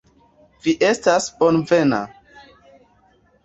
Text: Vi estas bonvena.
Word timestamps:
Vi 0.67 0.73
estas 0.87 1.29
bonvena. 1.43 2.03